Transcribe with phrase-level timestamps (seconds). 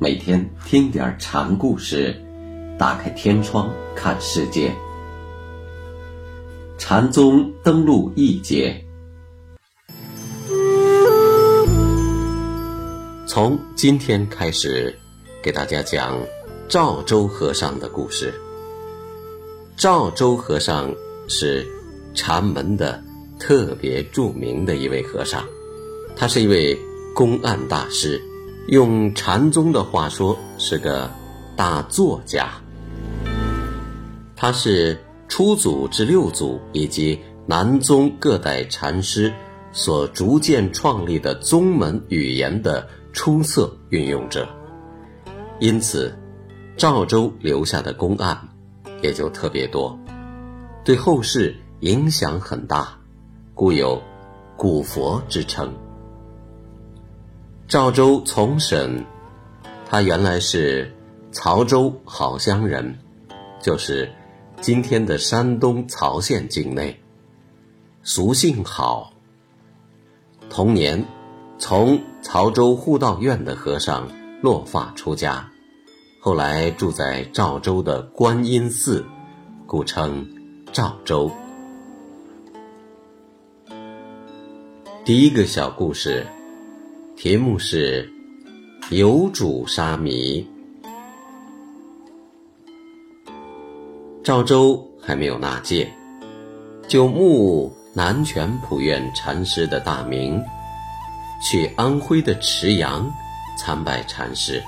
[0.00, 2.14] 每天听点禅故事，
[2.78, 4.72] 打开天窗看世界。
[6.78, 8.80] 禅宗登陆一节，
[13.26, 14.96] 从今天开始，
[15.42, 16.16] 给大家讲
[16.68, 18.32] 赵州和尚的故事。
[19.76, 20.94] 赵州和尚
[21.26, 21.66] 是
[22.14, 23.02] 禅门的
[23.36, 25.44] 特别著名的一位和尚，
[26.14, 26.78] 他是一位
[27.16, 28.22] 公案大师。
[28.68, 31.10] 用禅宗的话说，是个
[31.56, 32.50] 大作家。
[34.36, 39.32] 他是初祖至六祖以及南宗各代禅师
[39.72, 44.46] 所逐渐创立的宗门语言的出色运用者，
[45.60, 46.14] 因此
[46.76, 48.38] 赵州留下的公案
[49.00, 49.98] 也就特别多，
[50.84, 52.98] 对后世影响很大，
[53.54, 53.98] 故有
[54.58, 55.72] “古佛”之称。
[57.68, 59.04] 赵州从审，
[59.86, 60.90] 他原来是
[61.32, 62.98] 曹州郝乡人，
[63.60, 64.10] 就是
[64.62, 66.98] 今天的山东曹县境内，
[68.02, 69.12] 俗姓郝。
[70.48, 71.04] 同年，
[71.58, 74.08] 从曹州护道院的和尚
[74.40, 75.50] 落发出家，
[76.22, 79.04] 后来住在赵州的观音寺，
[79.66, 80.26] 故称
[80.72, 81.30] 赵州。
[85.04, 86.26] 第一个小故事。
[87.20, 88.08] 题目是
[88.90, 90.48] “有主沙弥”。
[94.22, 95.92] 赵州还没有纳戒，
[96.86, 100.40] 就慕南泉普愿禅师的大名，
[101.42, 103.12] 去安徽的池阳
[103.58, 104.62] 参拜禅师。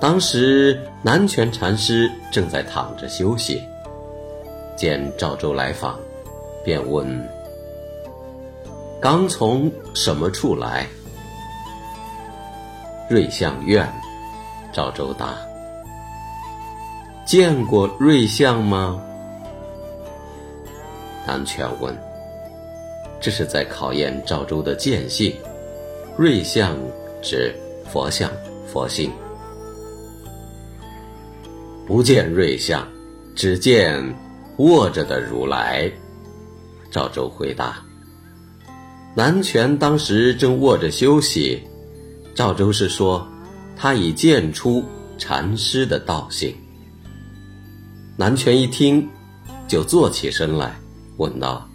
[0.00, 3.60] 当时南泉禅师正在躺着休息，
[4.78, 6.00] 见赵州来访，
[6.64, 7.35] 便问。
[8.98, 10.86] 刚从什么处来？
[13.10, 13.86] 瑞相院，
[14.72, 15.36] 赵州答。
[17.26, 19.00] 见过瑞相吗？
[21.26, 21.94] 南泉问。
[23.20, 25.34] 这是在考验赵州的见性。
[26.16, 26.74] 瑞相
[27.22, 27.54] 指
[27.92, 28.30] 佛像、
[28.66, 29.12] 佛性。
[31.86, 32.86] 不见瑞相，
[33.34, 34.02] 只见
[34.56, 35.90] 卧着的如来。
[36.90, 37.82] 赵州回答。
[39.16, 41.62] 南泉当时正卧着休息，
[42.34, 43.26] 赵州是说，
[43.74, 44.84] 他已见出
[45.16, 46.54] 禅师的道性。
[48.14, 49.08] 南泉一听，
[49.66, 50.78] 就坐起身来，
[51.16, 51.66] 问道：“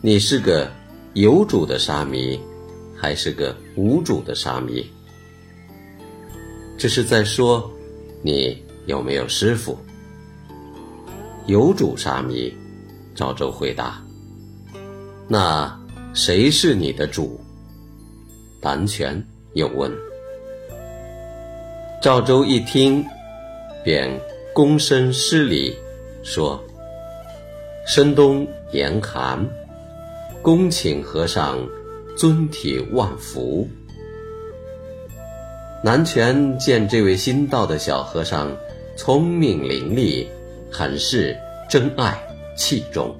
[0.00, 0.72] 你是个
[1.12, 2.40] 有主的沙弥，
[2.96, 4.90] 还是个无主的沙弥？”
[6.78, 7.70] 这是在说，
[8.22, 8.56] 你
[8.86, 9.76] 有没有师傅？
[11.44, 12.50] 有主沙弥，
[13.14, 14.02] 赵州回答
[15.28, 15.78] ：“那。”
[16.12, 17.40] 谁是你的主？
[18.60, 19.90] 南泉又问。
[22.02, 23.04] 赵州一听，
[23.84, 24.20] 便
[24.52, 25.76] 躬身施礼，
[26.24, 26.60] 说
[27.86, 29.48] ：“深冬严寒，
[30.42, 31.64] 恭请和尚
[32.16, 33.68] 尊体万福。”
[35.84, 38.54] 南泉见这位新到的小和尚
[38.96, 40.26] 聪明伶俐，
[40.72, 41.36] 很是
[41.68, 42.20] 珍爱
[42.56, 43.16] 器重。